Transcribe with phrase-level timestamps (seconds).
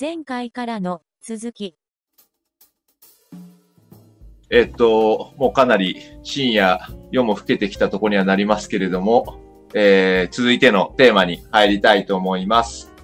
[0.00, 1.76] 前回からの続き。
[4.48, 6.80] えっと、もうかなり深夜、
[7.10, 9.38] 夜も更けてきたところにはなりますけれども、
[9.74, 12.94] えー、続いてのテーマに入りたいと思います。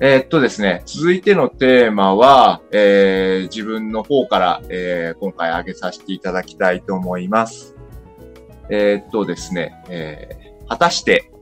[0.00, 7.74] えーっとですね、続いてのテーマは、えー、自分の方から、えー、今回挙げさせていただきたいと思います。
[8.68, 11.32] えっとですね、えー、果たして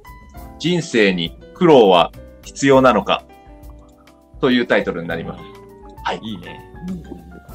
[0.60, 2.12] 人生に苦労は
[2.44, 3.24] 必要なのか
[4.41, 5.45] というタイトルになります。
[6.23, 6.60] いいね。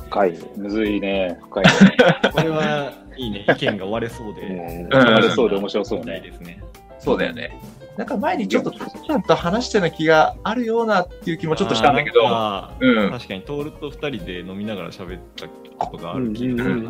[0.10, 0.40] 深い。
[0.58, 1.40] むずいね。
[1.42, 1.72] 深いね。
[2.34, 3.46] これはいいね。
[3.48, 4.42] 意見が割れそうで。
[4.42, 6.05] うんうんあれそうで面白そうね。
[6.05, 6.62] ないですね。
[7.00, 7.58] そうだよね。
[7.98, 13.12] なんか前にちょっと、ちゃんと話したような気があるようなっていう気もちょっとしたんだけど、あーうん。
[13.12, 16.90] 確かに、トールと二人で飲みながら喋ったことがあうんる気がするな。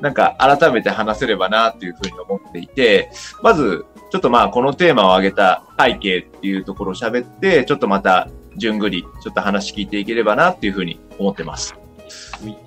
[0.00, 3.10] なんか改めて話せればなっていうふうに思っていて、
[3.42, 11.74] まず、ちょっとまあこのテーマを挙げた背景っていうところを喋って、ちょっとまた順繰り、ちょっと話聞いていければなっていうふうに思ってます。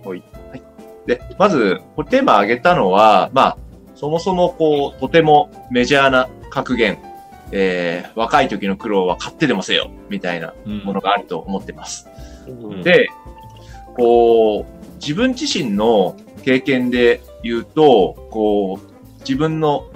[0.03, 0.23] ほい。
[1.05, 3.57] で、まず、これテーマを挙げたのは、まあ、
[3.95, 6.97] そもそもこう、とてもメジャーな格言、
[7.51, 12.07] えー、若い時の苦労は買ってでもせよ、みたいなうんものがあると思ってます。
[12.47, 13.09] うんで、
[13.95, 19.91] こう、自分自身の経験で言うと、こう、自分の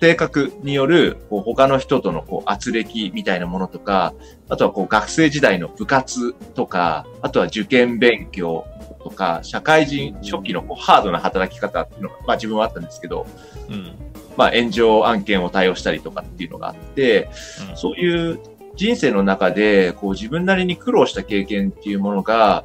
[0.00, 4.14] 性格による、こう、他の人との、こう、圧力みたいなものとか、
[4.48, 8.64] あとは、こう、学生時代の部活とか、あとは受験勉強
[9.02, 13.26] とか、社会人初期の、こう、ハードな働き方っていうのが、まあ自分はあったんですけど、
[13.68, 13.92] うん。
[14.36, 17.28] まあ炎上案件を対応したりとかっていうのがあって、
[17.70, 18.40] うんそういう
[18.76, 22.64] 人生の中で、こう自分なりに苦労した経験っていうものが、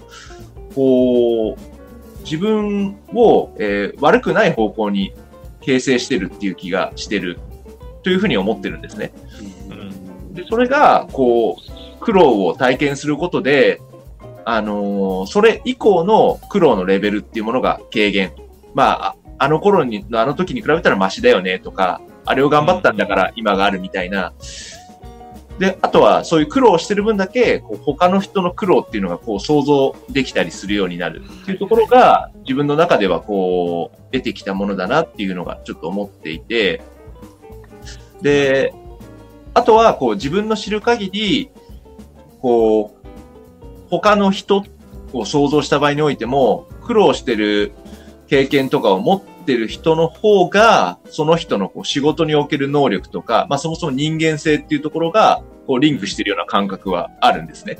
[0.75, 5.13] こう、自分を、えー悪くない方向に
[5.61, 7.39] 形成してるっていう気がしてる
[8.03, 9.13] というふうに思ってるんですね。
[10.33, 11.70] で、それが、こう、
[12.01, 13.79] 苦労を体験することで、
[14.43, 18.33] あのーそれ以降の苦労のレベルっていうものが軽減。
[18.73, 24.33] まあ、あの頃に、あの時に比べたらマシだよねとか、あれを頑張ったんだから今があるみたいな。
[25.59, 36.81] で、あとはそういう苦労してる分だけ、こう他の人の苦労っていうのがこう想像できたりするようになるっていうところが自分の中ではこう出てきたものだなっていうのがちょっと思っていて、
[38.21, 38.73] で、
[39.53, 41.51] あとはこう自分の知る限り、
[42.41, 43.07] こう、
[43.89, 44.63] 他の人
[45.13, 47.73] を想像した場合においても、苦労してる
[48.27, 57.77] 経験とかを持ってる人の方が、その人のこう仕事における能力とか、まあそもそも人間性っていうところが、こうリンクしてるような感覚はあるんですね。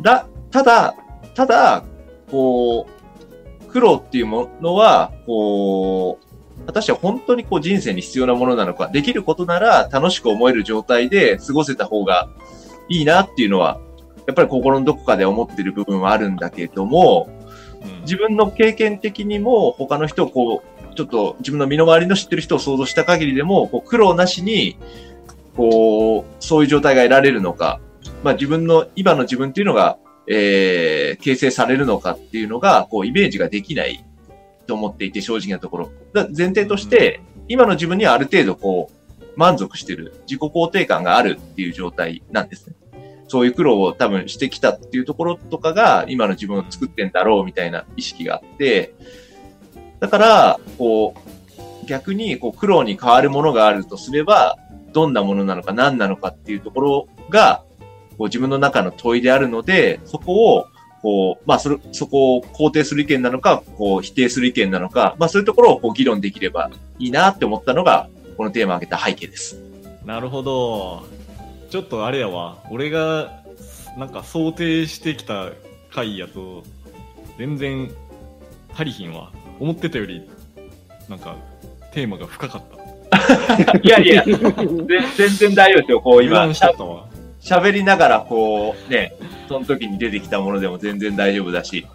[0.00, 0.94] だ、ただ、
[1.34, 1.84] ただ、
[2.30, 6.23] こう、苦労っていうものは、こう、
[6.66, 12.28] 果たして本当にこう人生に必要なものなのか、できることなら楽しく思える状態で過ごせた方が
[12.88, 13.80] いいなっていうのは、
[14.26, 17.28] やっぱり心のどこかで思ってる部分はあるんだけども、
[17.82, 18.00] うん。
[18.02, 20.62] 自分の経験的にも他の人をこ
[20.92, 24.78] う、ちょっと自分の身の回りの知ってる人を想像した限りでも、こう苦労なしに、
[25.56, 27.80] こう、そういう状態が得られるのか、
[28.22, 34.04] まあ自分の、今の自分っていうのが、えー、形成されるのかっていうのが、こう、イメージができない
[34.66, 35.90] と思っていて、正直なところ。
[36.12, 42.74] だ前提として、今の自分にはある程度こう、満足してる、自己肯定感があるっていう状態なんですね。
[43.28, 48.94] そういう苦労を多分してきたっていうところとかが、今の自分を作ってんだろうみたいな意識があって、
[50.00, 54.56] だから、こう、逆にこう苦労に変わるものがあるとすれば、
[54.92, 57.64] どんなものなのか何なのかっていうところが、
[58.16, 60.66] こう自分の中の問いであるので、そこを、
[61.04, 69.60] こう、まあ、それ、そこを肯定する意見なのか、こう、否定する意見なのか、まあ、そういうところをこう議論できればいいなって思ったのが、このテーマを挙げた背景です。
[70.06, 71.04] なるほど。
[71.68, 72.56] ちょっとあれやわ。
[72.70, 73.42] 俺が、
[73.98, 75.50] なんか想定してきた
[75.90, 76.64] 回やと、
[77.36, 77.90] 全然
[78.72, 79.30] 足りひんわ。
[79.60, 80.26] 思ってたより、
[81.10, 81.36] なんか、
[81.92, 82.62] テーマが深かっ
[83.10, 83.76] た。
[83.82, 84.24] いやいや、
[85.18, 86.00] 全然大丈夫ですよ。
[86.00, 87.04] こう油今、断しちゃったわ。
[87.44, 89.14] 喋りながらこう、ね、
[89.48, 91.86] その時に出てきたものでも全然大丈夫だし、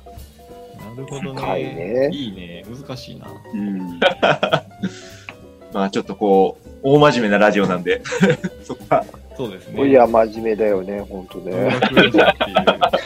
[0.77, 2.09] なるほど深いね。
[2.09, 2.63] ねいいね。
[2.69, 3.27] 難しいな。
[3.53, 3.99] うん。
[5.73, 8.01] まあちょっとこう、大真面目なラジオなんで、
[8.63, 9.03] そこは、
[9.35, 9.87] そうですね。
[9.87, 11.69] いや、真面目だよね、ほんと音ね。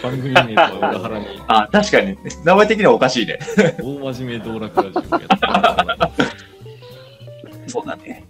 [0.02, 3.40] 番組名とは裏腹に、あ、確かに、名前的にはおかしいね。
[3.82, 6.03] 大真面目道楽ラジオ
[7.74, 8.24] そうだね。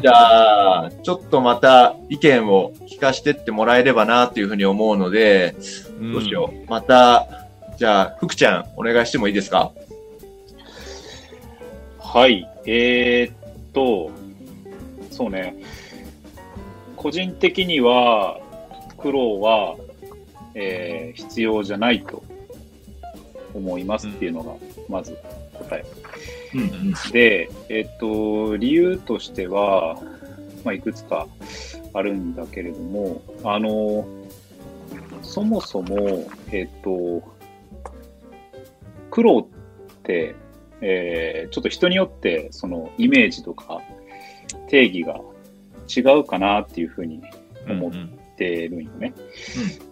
[0.00, 5.54] じゃあ、ちょっとまた意見を聞かしてってもらえればなっていうふうに思うので、
[6.00, 6.70] どうしよう。
[6.70, 7.46] また、
[7.76, 9.70] じゃあ、福ちゃん、お願いしてもいいですか？
[11.98, 12.48] はい。
[12.64, 13.36] えー、っ
[13.74, 14.10] と、
[15.10, 15.56] そうね。
[16.96, 18.40] 個人的には、
[18.96, 19.76] 苦労は、
[20.54, 22.22] えー必要じゃないと
[23.52, 24.54] 思いますっていうのが、
[24.88, 25.18] まず
[25.52, 25.84] 答え。
[26.54, 26.94] うんうん。
[27.12, 30.00] で、えっと、理由としては、
[30.64, 31.26] まあ、いくつか
[31.92, 34.06] あるんだけれども、あの、
[35.22, 37.22] そもそも、えっと、
[39.10, 40.34] 苦労って、
[40.80, 43.80] えーちょっと人によって、そのイメージとか
[44.68, 45.20] 定義が
[45.88, 47.22] 違うかなっていうふうに
[47.68, 49.14] 思っうんてるんよね。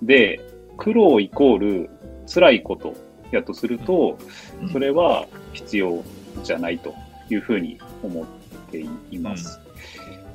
[0.02, 0.40] で、
[0.76, 1.90] 苦労イコール
[2.26, 2.94] 辛いこと
[3.30, 4.18] やとすると、
[4.60, 4.68] うん。
[4.70, 6.02] それは必要
[6.42, 6.94] じゃないと
[7.30, 8.26] いうふうに思っ
[8.70, 9.60] ています。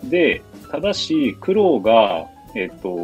[0.04, 0.42] で、
[0.72, 2.98] ただし苦労が、えっと、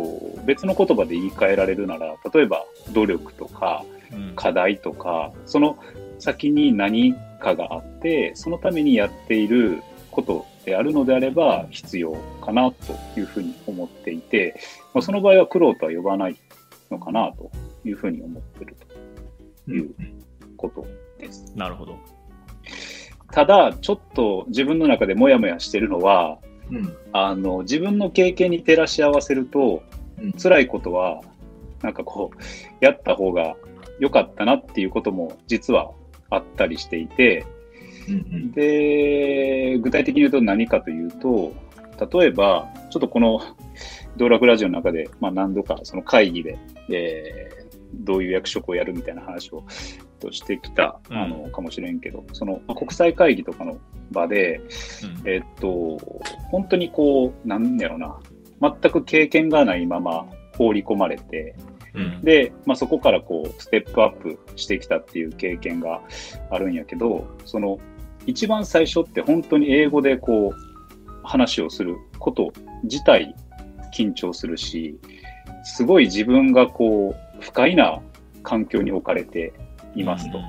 [0.45, 5.77] 別の言葉で言い換えられるなら、例えば努力とかうん課題とか、その
[6.19, 9.81] 先に何かがあって、そのためにやっている
[10.11, 14.59] ことであるのであれば必要かなというふうに思っていて、
[14.93, 16.35] まあ、その場合は苦労とは呼ばない
[16.89, 17.51] のかなと
[17.83, 18.75] いうふうに思っている
[19.65, 19.95] という
[20.55, 20.85] こと
[21.19, 21.51] です。
[21.55, 21.97] なるほど。
[23.33, 26.37] ただ、ちょっと自分の中でモヤモヤしてるのは、
[26.69, 26.95] うん。
[27.11, 29.81] あの、自分の経験に照らし合わせると、
[30.21, 30.33] うん。
[30.33, 31.21] 辛いことは、
[31.81, 33.55] なんかこう、やった方が
[33.99, 35.91] 良かったなっていうことも実は
[36.29, 37.45] あったりしていて、
[38.07, 41.53] うんで、具体的に言うと何かというと、
[42.19, 43.41] 例えば、ちょっとこの
[44.17, 46.59] 道楽ラジオの中で、まあ何度かその会議で、
[46.89, 47.63] えー
[47.93, 49.63] どういう役職をやるみたいな話を
[50.23, 51.17] としてきた、うん。
[51.17, 53.77] あの、かもしれんけど、そのまあ国際会議とかの
[54.11, 54.61] 場で、
[55.21, 55.29] うん。
[55.29, 55.97] えっと、
[56.49, 58.17] 本当にこう、なんやろな、
[58.61, 60.25] 全く経験がないまま
[60.57, 61.55] 放り込まれて、
[61.93, 62.21] うん。
[62.21, 66.01] で、まあ、そこからこう、ステップアップしてきたっていう経験が
[66.49, 67.79] あるんやけど、その、
[68.25, 70.73] 一番最初って本当に英語でこう、
[71.23, 72.51] 話をすること
[72.83, 73.35] 自体
[73.93, 74.97] 緊張するし、
[75.63, 78.01] すごい自分がこう、不快な
[78.43, 79.53] 環境に置かれて
[79.95, 80.39] いますと。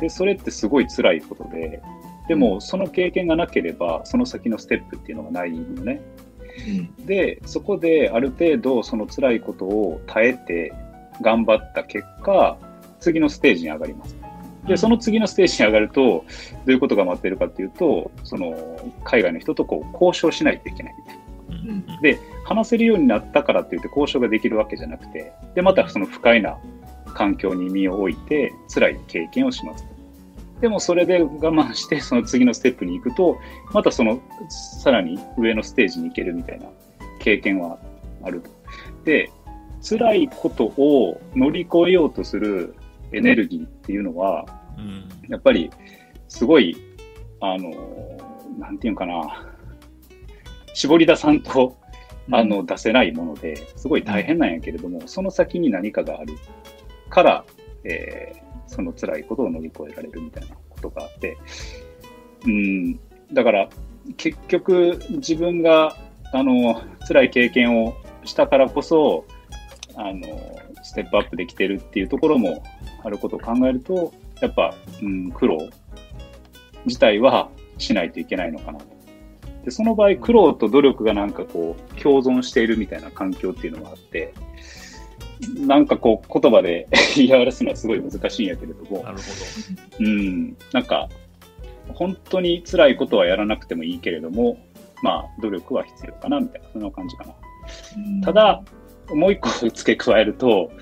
[0.00, 1.82] で、それってすごい辛いことで、
[2.28, 6.00] でも、その経験がなければ、その先のステップっていうのがないよね。
[6.68, 10.72] うんで、そこである程度その辛いことを耐えて
[11.20, 12.56] 頑張った結果、
[12.98, 14.16] 次のステージに上がります。
[14.66, 16.24] で、その次のステージに上がると、ど
[16.66, 18.54] ういうことが待ってるかっていうと、その、
[19.04, 21.22] 海外の人とこう、交渉しないといけないみたいな。
[21.92, 26.58] うんで、話せるようになったからって言って交渉ができるわけじゃなくて、で、またその不快な
[27.16, 29.86] 環境に身を置いて、辛い経験をします。
[30.60, 33.38] でもそれで我慢して、その次のステップに行くと、
[33.72, 34.20] またその、
[34.82, 36.66] さらに上のステージに行けるみたいな
[37.18, 37.78] 経験は
[38.22, 38.50] あると。
[39.04, 39.30] で、
[39.82, 42.74] 辛いことを乗り越えようとする
[43.12, 44.46] エネルギーっていうのは、
[44.78, 45.70] うんやっぱり、
[46.28, 46.76] すごい、
[47.40, 47.72] あの、
[48.58, 49.46] なんていうのかな、
[50.74, 51.76] 絞り出さんと、
[52.30, 56.34] あの、出せないもので、すごい大変なんやけれども、その先に何かがある
[57.16, 57.44] から、
[57.82, 61.38] えーその辛いことを乗り越えられるみたいなことがあって、
[62.44, 62.98] うん、
[63.32, 63.68] だから、
[64.16, 65.96] 結局、自分が、
[66.32, 69.24] あの、辛い経験をしたからこそ、
[69.94, 70.20] あの、
[70.82, 72.62] ステップアップできてるっていうところも
[73.02, 75.68] あることを考えると、やっぱ、うん、苦労
[76.84, 77.48] 自体は
[77.78, 78.86] しないといけないのかなと。
[79.64, 84.34] で、その場合、苦労と努力がなんかこう、共存しているみたいな環境っていうのがあって、
[85.58, 89.22] なんかこう、言葉で 言い表すのはすごい難しいんやけれどもな、るほ
[90.00, 91.08] うん、なんか、
[91.94, 94.58] 本当に辛いことはやらなくてもいいけれども、
[95.02, 97.34] まあ、努力は必要かな、みたいな、そんな感じかな。
[98.22, 98.62] ただ、
[99.14, 100.72] もう一個付け加えると、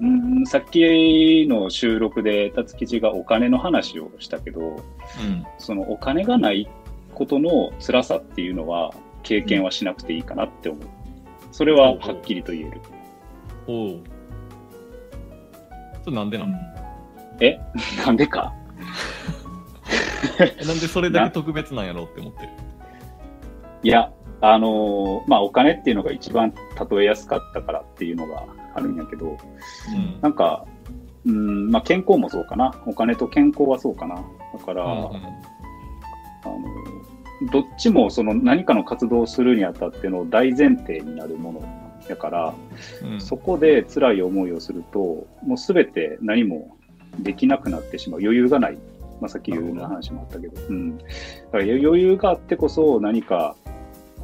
[0.00, 4.66] うん、さっきの収録で、辰吉がお金の話をしたけど、ど。
[4.66, 6.68] うんそのお金がない
[7.14, 10.82] ことの辛さっていうのは、経験はしなくていいかなって思う。
[11.52, 12.80] それははっきりと言える。
[13.66, 14.00] おう。
[16.04, 16.54] それなんでなの
[17.40, 17.58] え？
[18.04, 18.52] なんでか？
[20.40, 22.48] え なんでそれだけ特別なんやろうって思ってる？
[23.82, 26.52] いや、あのーまあ、お金っていうのが一番
[26.90, 28.44] 例えやすかったからっていうのが
[28.74, 30.20] あるんやけど、うん。
[30.20, 30.64] なんか、
[31.26, 32.74] うん、まあ、健康もそうかな。
[32.86, 34.16] お金と健康はそうかな。
[34.16, 34.22] だ
[34.64, 35.08] から、うんあ
[36.48, 42.54] の、どっちもその何かの活動をするにあたっての大前提になるものだから、
[43.02, 46.76] うんそこで辛い思いをすると、もうすべて何も
[47.18, 48.20] できなくなってしまう。
[48.20, 48.78] 余裕がない。
[49.20, 50.60] まあ、さっき余裕の話もあったけど。
[50.68, 50.98] うん。
[50.98, 51.04] だ
[51.52, 53.56] から余裕があってこそ何か、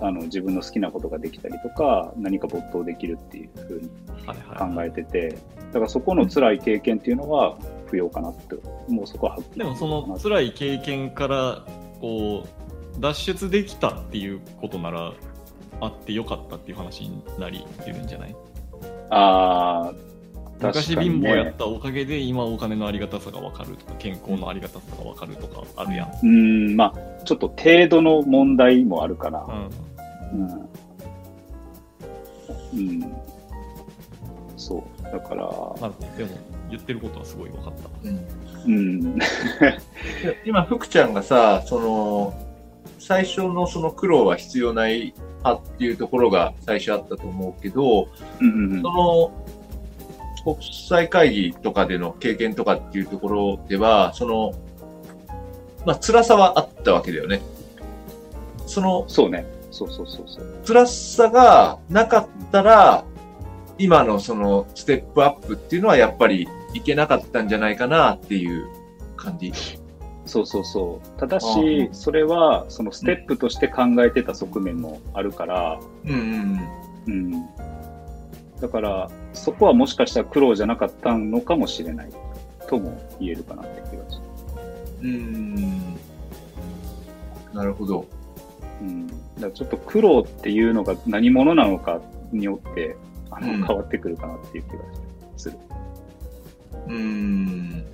[0.00, 3.90] あの、自分の好きなことができたりとか、何か没頭できるっていうふうに
[4.26, 5.38] はいはい考えてて、
[5.72, 7.56] だからそこの辛い経験っていうのは
[7.86, 8.56] 不要かなって、
[8.88, 11.64] もうそこははっきりでもその辛い経験から
[12.00, 12.44] こ
[12.96, 15.12] う脱出できたっていうことなら
[15.80, 18.36] あってよかったっていう話になり得るんじゃない？
[19.10, 19.94] ああ、
[20.60, 26.26] 昔貧乏やったおかげで今お金のありがたさが分かるとか健康のありがたさが分かるとかあるやん、うー
[26.72, 29.46] ん、まあ、ちょっと程度の問題もあるから。
[30.32, 30.68] うん、うん。
[32.72, 33.12] うん。
[34.56, 35.02] そう。
[35.04, 36.30] だから、まあでも
[36.70, 37.72] 言ってることはすごい分かっ
[38.02, 38.26] たうん
[38.66, 39.18] うん。
[39.18, 39.26] で
[40.44, 42.34] 今、福ちゃんがさ、その、
[42.98, 48.08] 最初のその苦労は必要ない派っていうところが最初あったと思うけど、
[48.40, 49.32] うんうんその、
[50.44, 50.56] 国
[50.88, 54.54] 際会議とかでの経験とかっていうところでは、その、
[55.84, 57.40] まあ、辛さはあったわけだよね。
[58.66, 59.46] その、そうね。
[59.70, 60.62] そうそうそうそう。
[60.66, 63.04] 辛さがなかったら、
[63.78, 68.66] 今のそのステップアップっていうのはやっぱりいけなかったんじゃないかなっていう
[69.16, 69.52] 感じ。
[70.26, 71.20] そうそうそう。
[71.20, 76.60] ただあしう、それは、そのステップとして考えてた側面もあるから、うんうん
[77.06, 77.48] うん。
[78.60, 82.10] だから、そこはもしかしたら苦労じゃなかったのかもしれない
[82.68, 84.20] とも言えるかなって気がし
[85.02, 85.08] うん。
[85.08, 85.98] うん。
[87.54, 88.06] なるほど。
[88.80, 89.06] うん。
[89.06, 92.00] だからちょっと苦労っていうのが何者なのか
[92.32, 92.96] によって、
[93.30, 94.78] あの、うん変わってくるかなっていう気が
[95.36, 95.56] する。
[96.88, 97.84] うん。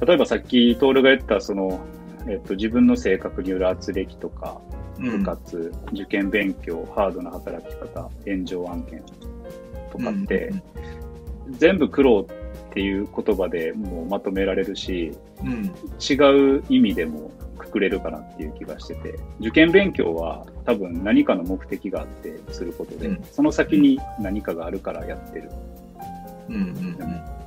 [0.00, 1.80] 例えばさっき、トールが言った、その、
[2.28, 4.60] えっと、自分の性格による圧力とか、
[4.98, 9.02] 部活、受験勉強、ハードな働き方、炎上案件
[9.92, 10.52] とかって、
[11.50, 15.64] 全部苦労っていう言葉でもうまとめられるし、うん。
[15.98, 25.50] 違う意味でもくくれるかなっていう気がしてて、受験勉強は多分何かの目的があってすることで、うんその先に何かがあるからやってる。
[26.48, 26.54] うん。
[26.54, 26.62] うん。
[26.62, 27.37] うん。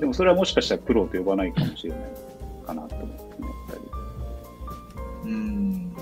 [0.00, 2.00] でもそれはもしかしたら苦労と呼ばないかもしれない
[2.66, 3.08] かなと思っ
[3.68, 3.80] たり。
[5.24, 5.92] うん。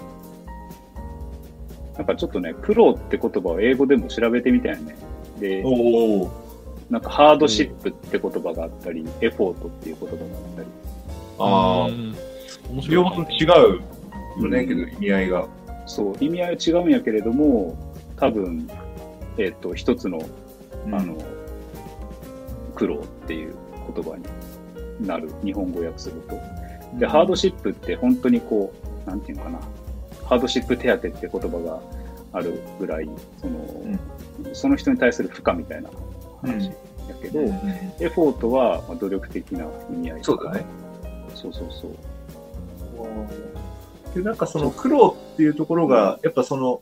[1.96, 4.96] なんかちょっとね、苦労って言葉を英語でも調べてみたよね。
[5.38, 6.42] で、おお。
[6.90, 10.68] なんかハードシップって言葉があったり、エフォートっていう言葉があったり。
[11.38, 11.90] ああう。
[11.90, 12.14] ん
[12.70, 13.44] 面白い両方違
[14.38, 15.46] うよね、けど意味合いが。
[15.86, 17.76] そう、意味合いは違うんやけれども、
[18.16, 18.68] 多分、
[19.36, 20.22] えっ、と、一つの、
[20.86, 21.16] あの、
[22.74, 23.54] 苦労っていう
[23.94, 26.38] 言葉になる、日本語訳すると。
[26.98, 28.72] で、ハードシップって本当にこ
[29.06, 29.58] う、なんていうのかな、
[30.24, 31.80] ハードシップ手当って言葉が
[32.32, 33.08] あるぐらい、
[33.40, 35.90] その、その人に対する負荷みたいな
[36.40, 36.70] 話
[37.08, 37.48] やけど、うん
[38.00, 40.64] エフォートはまあ努力的な意味合いそうだね。
[41.34, 41.92] そうそうそう。
[44.14, 46.80] で、なんかその苦労っていうところが、やっぱその、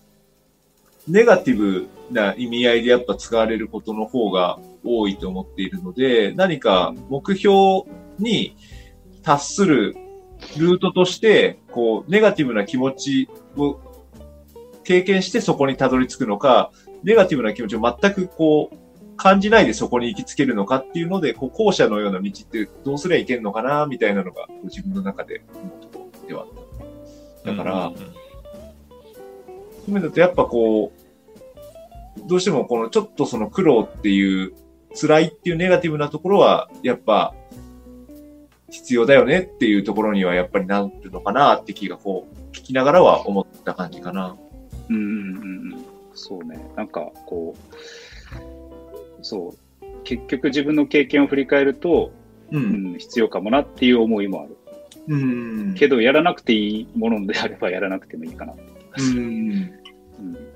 [1.08, 7.82] ネガティブな意味合いでやっぱ使われることの方が多いと思っているので、何か目標
[8.18, 8.56] に
[9.22, 9.96] 達する
[10.56, 13.78] ルートとして、こう、ネガティブな気持ちを
[14.84, 16.70] 経験してそこにたどり着くのか、
[17.02, 18.76] ネガティブな気持ちを全くこう、
[19.16, 26.48] 感じないでそこに行きつけるのかっていうので、こう、後者のような道ってどうすりゃいけんのかな、みたいなのが、自分の中で思うところではあっ
[27.44, 27.50] た。
[27.50, 28.20] だから、うんうんうん
[29.80, 34.52] そういう意味だとやっぱこう、どうしてもこのちょっとその苦労っていう、
[34.94, 37.34] 辛いっていうネガティブなところは、やっぱ、
[38.70, 44.36] 必要だよねっていうところにはやっぱりなるのかなって気がこう、聞きながらは思った感じかな。
[44.88, 45.84] うんうんうんうん。
[46.14, 46.60] そうね。
[46.76, 49.86] なんか、こう、そう。
[50.04, 52.12] 結局自分の経験を振り返ると、
[52.52, 52.56] う。
[52.56, 54.56] うんん、必要かもなっていう思いもある。
[55.08, 55.74] うん。
[55.74, 58.54] けど、やらなくていいものであればやらなくてもいいかな。
[58.98, 59.16] うん。
[59.18, 60.49] うん。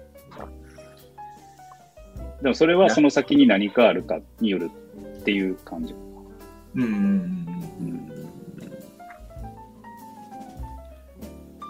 [2.45, 4.71] でも、それはその先に何かあるかによる
[5.21, 5.95] っていう感じ。
[6.75, 6.83] うん。
[6.83, 8.11] うん。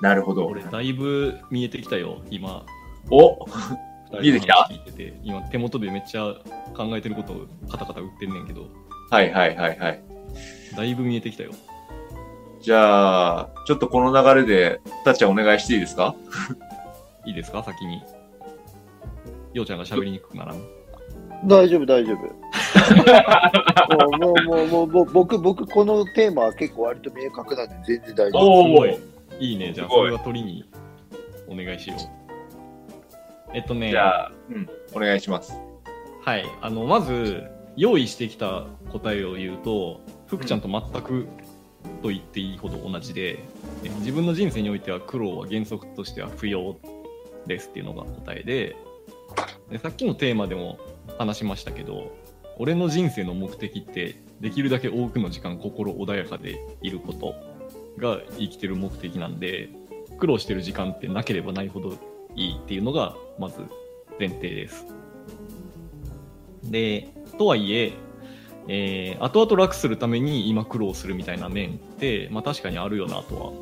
[0.03, 0.63] なるほど俺。
[0.65, 2.67] だいぶ見えてきたよ今
[3.09, 3.47] お
[4.11, 4.69] 二見えてきた？
[4.71, 6.35] 聞いてて今手元でめっちゃ
[6.77, 8.69] 考えてることをカタカタ打ってんねんけど
[9.11, 10.03] はいはいはいはい。
[10.77, 11.53] だいぶ見えてきたよ
[12.61, 16.17] じゃあ、ちょっとこの流れで、たっちゃんお願いしていいですか？
[17.27, 17.63] いいですか？
[17.63, 18.03] 先に
[19.55, 20.59] ようちゃんが喋りにくくならん？
[21.47, 22.19] 大丈夫、大丈夫。
[24.19, 28.61] もう、もう、もう、もう、僕、僕、このテーマは結構割と明確なんで、全然大丈夫。
[28.61, 30.65] おーすごいいいねじゃあそれは取りに
[31.49, 31.99] お願いしよう
[33.53, 35.55] えっとねじゃあ、うん、お願いします。
[36.23, 37.43] はい、あのまず
[37.77, 41.27] 用意してきた答えを言うと福ちゃんと全く
[42.01, 43.41] と言っていいほど同じで、
[43.83, 46.77] え自分の人生においては苦労は原則としては不要
[47.47, 48.77] ですっていうのが答えで
[49.71, 50.79] でさっきのテーマでも
[51.19, 52.17] 話しましたけど
[52.59, 57.35] 俺の人生の目的ってできるだけ多くの時間心穏やかでいること
[57.99, 59.71] が生きてる目的なんで
[60.19, 61.97] 苦労してる時間ってなければないほど
[62.37, 63.59] いいっていうのがまず
[64.19, 64.87] 前提です。
[66.63, 67.09] で、
[67.39, 67.93] とはいえ、
[68.69, 73.53] えー、後々楽するために今苦労するみたいな面って、まあ確かにあるよなとは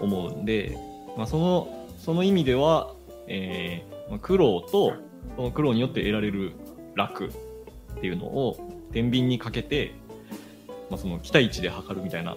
[0.00, 0.76] 思うんで、
[1.16, 2.92] まあその、その意味では、
[3.28, 4.94] えー、苦労と、
[5.36, 6.52] その苦労によって得られる
[6.94, 7.30] 楽っ
[8.00, 8.56] ていうのを
[8.92, 9.94] 天秤にかけて、
[10.90, 12.36] まあその期待値で測るみたいな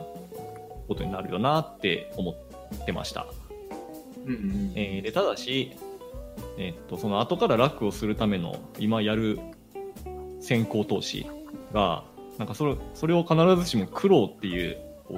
[0.87, 3.27] ことになるよなって思ってました。
[4.25, 5.71] うんうんえーでただし、
[6.57, 9.39] えーっとその後から楽をするための今やる
[10.41, 11.27] 先行投資
[11.73, 12.03] が
[12.37, 14.77] なんかそれそれを必ずしも苦労っていう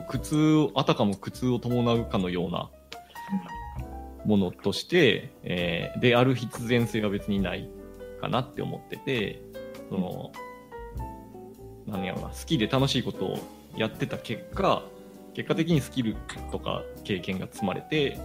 [0.10, 2.70] 苦痛をあたかも苦痛を伴うかのような
[4.26, 7.70] ものとして、えーである必然性は別にない
[8.22, 9.42] かなって思ってて
[9.90, 10.32] その
[11.88, 13.40] 何やろな好きで楽しいことを
[13.76, 14.84] やってた結果
[15.34, 16.16] 結果的にスキル
[16.52, 18.20] とか経験が積まれて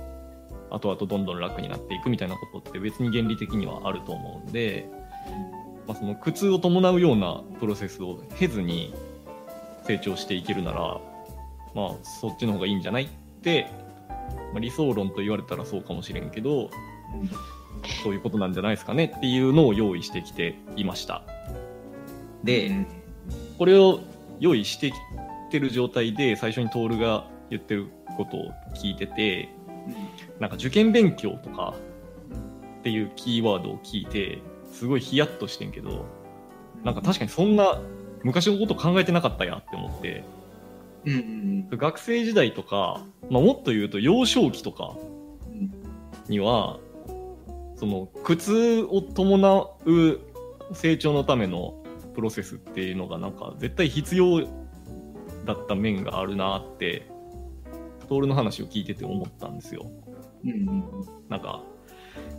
[0.71, 4.89] 後々どんどん楽になっていくみたいなことって別に原理的にはあると思うんで、
[5.87, 8.93] まあ、その苦痛を伴うようなプロセスを経ずに
[9.87, 11.01] 成長していけるなら
[11.75, 13.09] まあそっちの方がいいんじゃないっ
[13.43, 13.71] て、
[14.53, 16.71] まあ、理想論と言われたらそうかもしれんけど
[18.03, 21.23] そういうことなんじゃないですかねっていうのを用意してきていました。
[22.43, 22.87] で、うん。
[23.59, 24.01] これを
[24.39, 24.95] 用意してき
[25.51, 29.49] てる状態で最初に徹が言ってることを聞いてて
[30.39, 31.75] なんか受験勉強とか
[32.81, 34.41] っていうキーワードを聞いて
[34.71, 36.07] すごいヒヤッとしてんけど
[36.85, 37.81] なんか確かにそんな
[38.23, 40.25] 昔のこと考えてなかったやって思って
[41.07, 41.17] うんう
[41.75, 44.97] ん学生時代とか、まあ、もっと言うと幼少期とか
[46.29, 46.79] には
[47.77, 50.21] その苦痛を伴う
[50.73, 51.75] 成長のための
[52.15, 54.47] プロセスっていうのがなんか絶対必要
[55.45, 57.09] だった面があるなって
[58.09, 59.91] 徹の話を聞いてて思ったんですよ。
[60.45, 60.85] うんうん
[61.29, 61.63] なんか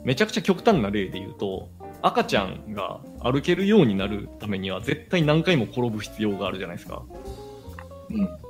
[0.04, 1.70] めちゃくちゃ極端な例で言うと
[2.02, 7.04] 赤ちゃんが歩けるようになるためには絶対何回も転ぶ必要があるじゃないですか。
[8.10, 8.47] うん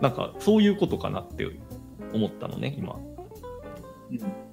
[0.00, 1.46] なんかそういうことかなって
[2.12, 2.96] 思ったのね今。
[4.10, 4.48] うん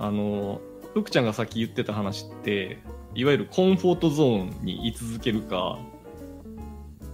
[0.00, 0.60] あの
[0.94, 2.78] 福ちゃんがさっき言ってた話って
[3.14, 5.78] いわゆるコンフォートゾーンに居続けるか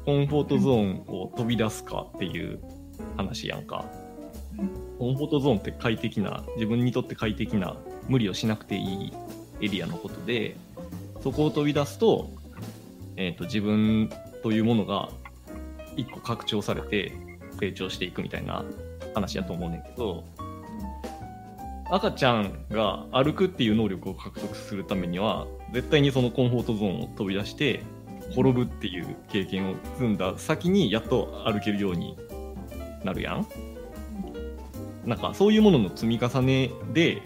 [0.04, 2.60] コンフォートゾーンを飛び出すかっていう
[3.16, 3.86] 話やんか、
[4.98, 7.76] コンフォートゾーンって快適な自分にとって快適な
[8.08, 9.12] 無理をしなくていい
[9.62, 10.56] エリアのことで
[11.22, 12.28] そこを飛び出すと,、
[13.16, 14.10] えー、と自分
[14.42, 15.08] というものが
[15.96, 17.12] 一個拡張されて
[17.58, 18.64] 成長していくみたいな
[19.14, 20.24] 話やと思うねんけど
[21.90, 27.82] 赤ちゃんが歩くっていう能力を獲得するためには絶対にそのコンフォートゾーンを飛び出して
[28.30, 32.16] 転ぶっていう経験を積んだ先にやっと歩けるように
[33.04, 33.46] なるやん。
[35.04, 37.22] なんかそういうものの積み重ねで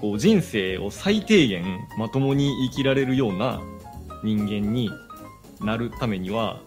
[0.00, 3.60] こう人生を最低限まともに生きられるような
[4.24, 4.90] 人間に
[5.60, 6.60] なるためには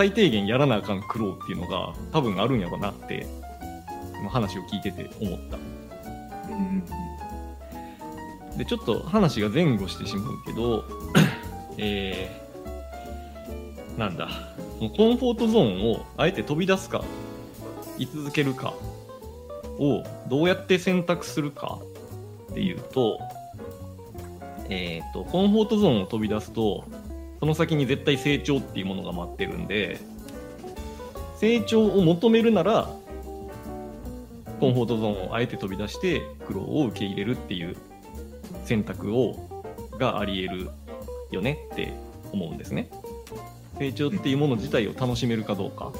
[0.00, 3.26] 最低限やらなあかん苦労っていうのが多分あるんやろなって
[4.30, 5.58] 話を聞いてて思った。
[8.56, 10.84] でちょっと話が前後してしまうけど
[11.76, 14.30] えー、なんだ
[14.78, 17.04] コンフォートゾーンをあえて飛び出すか
[17.98, 18.72] 居続けるか
[19.78, 21.78] をどうやって選択するか
[22.52, 23.20] っていうと
[24.70, 26.84] えっ、とコンフォートゾーンを飛び出すと
[27.40, 29.98] その先に絶対成長っていうものが待ってるんで
[31.36, 32.90] 成長を求めるなら
[34.60, 37.76] コンフォートゾーンをあえて飛び出して苦労を受け入れるっていう
[38.64, 39.66] 選択を
[39.98, 40.70] があり得る
[41.30, 41.94] よねって
[42.32, 42.90] 思うんですね。
[43.78, 45.92] 成長っていうもの自体を楽しめるかどうか。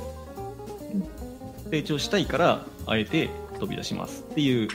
[1.70, 4.68] 成長したいからあえて飛び出しますっていう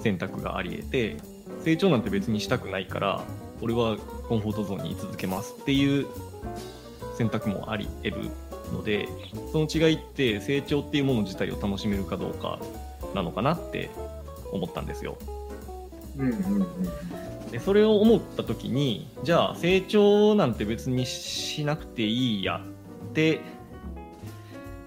[0.00, 1.16] 選択があり得て
[1.62, 3.22] 成長なんて別にしたくないから
[3.60, 3.98] 俺は
[4.30, 6.06] コンフォートゾーンに居続けますっていう
[7.18, 8.30] 選択もあり得る
[8.72, 9.08] ので
[9.50, 12.60] その違いって成長っていうもの自体を楽しめるかどうか
[13.12, 13.90] なのかなって
[14.52, 15.18] 思ったんですよ。
[16.16, 16.66] うんうん
[17.50, 23.40] でそれを思った時にじゃあ成長なんて別にしなくていいやって、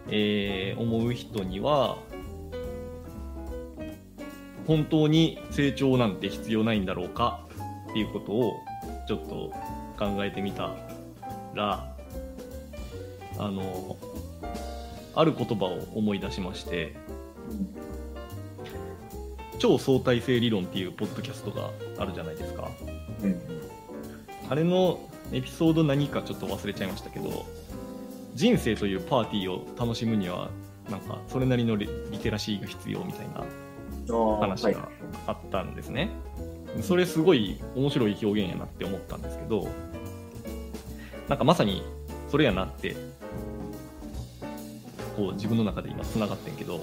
[0.08, 1.98] えー思う人には
[4.66, 7.46] 本当に成長なんて必要ないんだろうか
[7.90, 8.54] っていうことを
[9.08, 9.54] ちょっと
[9.98, 10.72] 考えてみた
[11.54, 11.96] ら
[13.38, 13.98] あの
[15.16, 16.96] ある言葉を思い出しまして
[19.60, 22.70] 超相対性理論っていうポッドキャストがあるじゃないですか。
[23.24, 23.64] うん
[24.50, 25.00] あれの
[25.32, 27.46] エピソード何かちょっと忘れちゃいましたけど、
[28.36, 30.50] 人生というパーティーを楽しむには、
[30.90, 33.44] なんかそれなりのリリテラシーが必要みたいな
[34.40, 34.90] 話はいが
[35.28, 36.10] あったんですね。
[36.82, 39.68] それすごい面白い表現やなって思ったんですけど、
[41.30, 41.84] なんかまさに
[42.30, 42.96] それやなって、
[45.16, 46.82] こう自分の中で今繋がってんけど、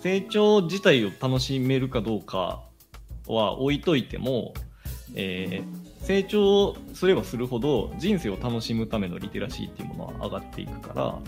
[0.00, 2.62] 成長自体を楽しめるかどうか
[3.26, 4.54] は置いといても、
[5.14, 11.18] えー成長すればするほど人生を楽しむためのリテラシーっていうものは上がっていくから、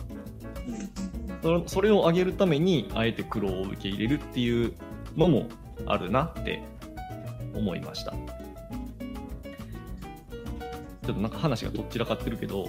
[1.42, 4.72] それそれを上げるためにあえて苦労を受け入れるっていう
[5.16, 5.46] のも
[5.87, 6.61] あるなって
[7.55, 8.12] 思いました。
[11.05, 12.69] ちょっとなんか話がどっちらかってるけど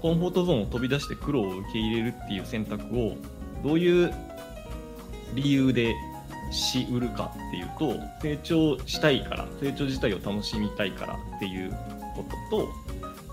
[0.00, 3.16] コンフォートゾーンを飛び出して苦労を受け入れるっていう選択を
[3.62, 4.12] どういう
[5.34, 5.94] 理由で
[6.50, 11.70] しうるかっていうと成長したいから成長自体を楽しみたいからっていう
[12.14, 12.68] ことと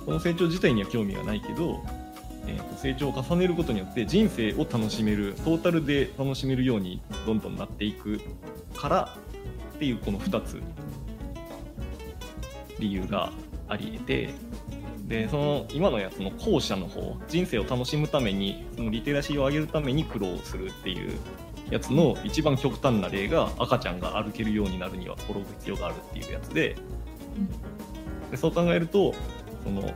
[0.06, 1.84] この成長自体には興味がないけど
[2.47, 8.21] えーと成長を重ねることによって人生を楽しめるトータルで楽しめるようにどんどんなっていく
[8.73, 9.17] から
[9.79, 10.61] っていうこの2つ。
[12.79, 13.31] 理由が
[13.67, 14.29] あり得て
[15.07, 21.17] でその今のやつの後者の方人生を楽しむためにそのリテラシーを上げるために苦労するっていう
[21.69, 26.75] やつの一番極端な例が赤ちゃんが歩けるようになるには転ぶ必要があるっていうやつで。
[28.31, 29.13] でそう考えると
[29.63, 29.91] その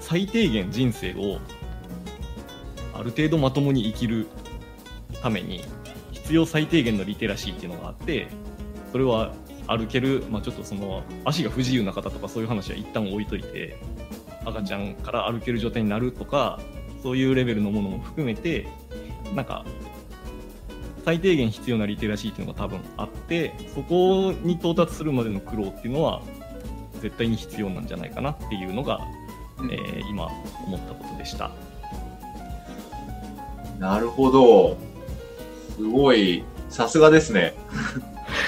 [0.00, 1.40] 最低限人生を
[2.94, 4.28] ある程度まともに生きる
[5.20, 5.64] ために
[6.12, 8.28] 必要最低限のリテラシーっていうのがあって
[8.94, 9.32] それは
[9.66, 13.76] 歩ける、まあ、ちょっとその足が不自由な方とかそういう話は一旦置いといて
[14.44, 16.60] 赤ちゃんから歩ける状態になるとか
[17.02, 18.68] そういうレベルのものも含めて
[19.34, 19.64] なんか
[21.04, 26.22] 最低限必要なリテラシーっていうのが多分あってそこに到達するまでの苦労っていうのは
[27.00, 29.00] 絶対に必要なんじゃないかなっていうのが、
[29.72, 30.28] えー今
[30.68, 31.50] 思ったことでした。
[33.80, 34.76] なるほど。
[35.74, 37.54] すごい、さすがですね。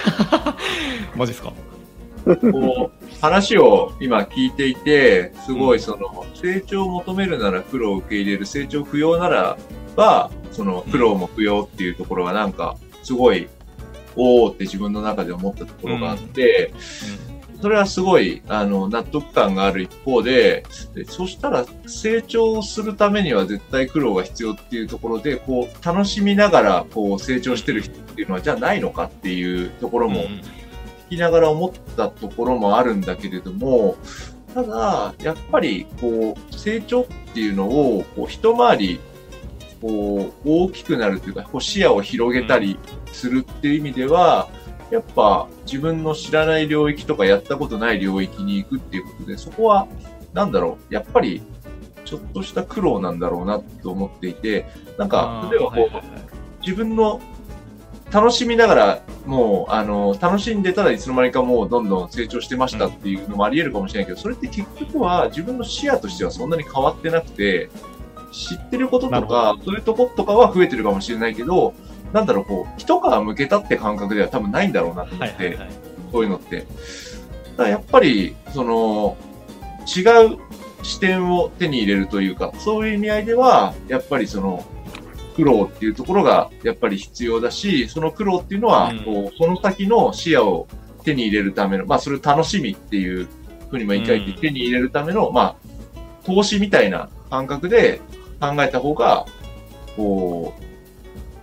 [1.17, 1.53] マジっすか？
[2.25, 9.57] こう、話を今聞いていて、すごいその、成長を求めるなら苦労を受け入れる、成長不要なら
[9.95, 13.49] ば、その苦労も不要っていうところがなんか、すごい、
[14.17, 16.73] おーって自分の中で思ったところがあって、
[17.61, 20.65] それはすごい、あの、納得感がある一方で、
[20.95, 30.15] でそしたら成長するためには絶対苦労が必要っていうところで、こう、楽しみながら、こう、成長してる人っていうのは、じゃあないのかっていうところうん。
[30.15, 30.21] も、
[31.09, 33.97] 聞きながら思ったところもあるんだけれども、
[34.53, 39.01] ただ、やっぱり、こう、成長っていうのを、こう、一回り、
[39.81, 42.79] こう、大きくなるというか、こう視野を広げたり
[43.13, 44.49] するっていう意味では、
[44.91, 49.89] やっぱ自分の知らない領域とかやったことない領域に行くっていうことで、そこは、
[50.33, 51.43] なんだろう、やっぱり、
[52.05, 56.03] ちょっとした苦労なんだろうなと思っていて、なんか例えばこう、はいはいはい。
[56.63, 57.21] 自分の
[58.13, 67.69] 楽しみながら、もう、あの、楽しんでたらいつの間にかもうどんどん成長してましたっていうのもあり得るかもしれないけど、それって結局は自分の視野としてはそんなに変わってなくて、
[68.33, 71.75] 知ってることとか、そういうとことかは増えてるかもしれないけど、
[72.17, 75.69] なんだろう、こう、一皮向けたって感覚では多分ないんだろうなと思って、はいはいはい。
[76.11, 76.67] こういうのって。
[77.59, 79.19] だやっぱり、その、
[79.85, 80.01] 違
[80.35, 80.39] う
[80.83, 84.65] 視点を手に入れるというか、そういう意味合いでは、やっぱりその、
[85.37, 89.05] 苦労っていうところがやっぱり必要だし、その苦労っていうのは、うん。
[89.05, 90.67] こうその先の視野を
[91.05, 93.29] 手に入れるための、まあそれを楽しみっていう
[93.71, 95.57] ふうにも言い換えて、うん手に入れるための、まあ、
[96.25, 98.01] 投資みたいな感覚で
[98.41, 99.27] 考えた方が、
[99.97, 100.66] こう、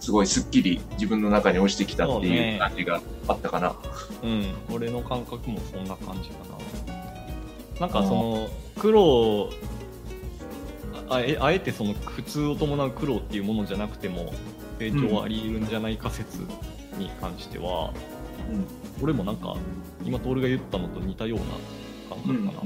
[0.03, 3.73] すごいスッキリ自分の中に落ちてきたっていそうねう感じがあったかな。
[4.21, 6.39] うん、俺の感覚もそんな感じか
[7.79, 7.79] な。
[7.79, 9.49] なんかその苦労
[11.09, 14.33] あえあえてその苦痛を伴う苦労っていうものじゃなくても
[14.77, 16.39] 成長はあり得るんじゃないか説
[16.97, 17.93] に関しては、
[19.01, 19.55] 俺もなんか
[20.03, 21.45] 今徹が言ったのと似たような
[22.13, 22.65] 感覚か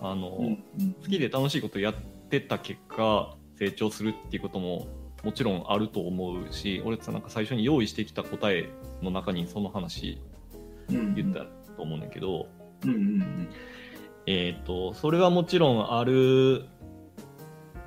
[0.00, 0.10] な。
[0.12, 0.56] あの、うん
[1.02, 1.94] 好きで楽しいことやっ
[2.30, 4.86] てた結果成長するっていうことも
[5.22, 8.68] もちろんあると思うし俺さなんか最初に用意してきた答え
[9.02, 10.20] の中にその話
[10.88, 11.40] 言った
[11.76, 12.48] と思うんだけど、
[14.26, 16.66] えっ、とそれはもちろんある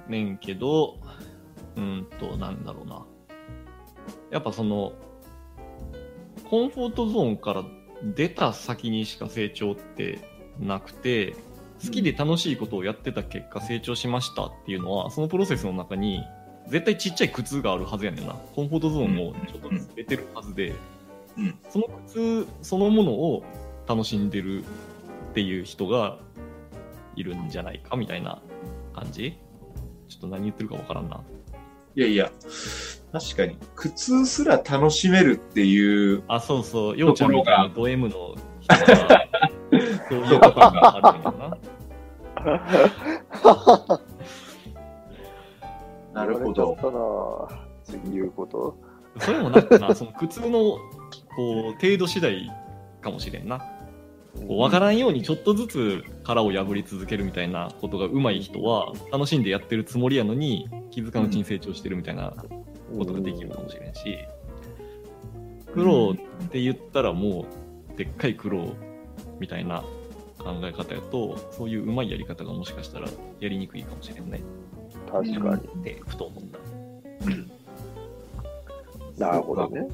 [0.08, 0.98] ねんけど
[1.76, 3.06] うんとなんだろうな。
[4.32, 4.94] やっぱその
[6.50, 7.64] コンフォートゾーンから
[8.16, 10.20] 出た先にしか成長って
[10.60, 11.36] なくて
[11.84, 16.24] 好きで楽しいことをやってた結果成長しましたっていうのはそのプロセスの中に
[16.68, 18.34] 絶対ちっちゃい苦痛があるはずやねんな。
[18.34, 20.74] コンフォートゾーンもちょっとずつ出てるはずで、
[21.38, 21.58] うん。
[21.70, 21.92] その苦
[22.44, 23.44] 痛そのものを
[23.88, 26.18] 楽しんでるっていう人が
[27.16, 28.42] いるんじゃないかみたいな
[28.94, 29.38] 感じ？
[30.08, 31.22] ちょっと何言ってるかわからんな。
[31.96, 32.30] いやいや、
[33.14, 39.28] 確かに、苦痛すら楽しめるっていう、あ、そうそう、ようちゃんみたいなド M の人は、
[40.10, 41.58] そういうところがあるんやな。
[46.16, 47.50] なるほど。
[48.12, 48.78] 言うこと。
[49.20, 50.80] それもなんかな、その苦痛のこ
[51.70, 52.52] う程度次第
[53.02, 53.60] かもしれんな。
[53.60, 62.34] こう分からんようにちょっとずつ殻を破り続けるみたいなことが上手い人は楽しんでやってるつもりやのに気づかぬうちに成長してるみたいな
[62.98, 64.18] ことができるかもしれんし、
[65.74, 67.46] 苦労って言ったらも
[67.94, 68.74] うでっかい苦労
[69.40, 69.84] みたいな
[70.38, 73.08] 考え方やとそういう上手いやり方がもしかしたら
[73.40, 74.42] やりにくいかもしれんね
[75.24, 75.62] 確かに。
[75.82, 76.44] ってふと思っ
[79.18, 79.18] た。
[79.18, 79.88] なるほどね。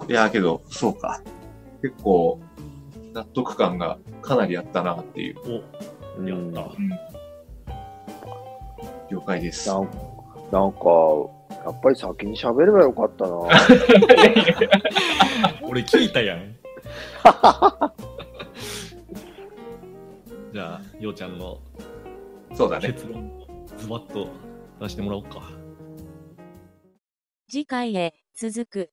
[0.00, 0.10] うん。
[0.10, 1.20] いや、けど、そうか。
[1.82, 2.40] 結構、
[3.12, 5.36] 納得感がかなりあったなっていう。
[5.46, 5.50] お
[6.26, 6.70] やった。
[9.10, 9.68] 了解です。
[9.68, 9.90] なん
[10.50, 10.78] なんか、
[11.64, 13.32] やっぱり先に喋ればよかったな。
[15.62, 16.40] 俺聞いたやん。
[20.52, 21.60] じゃあ、ようちゃんの
[22.54, 22.92] そうだね。
[22.92, 24.28] 結論をズバッと
[24.80, 25.50] 出してもらおうか。
[27.50, 28.92] 次回へ続く。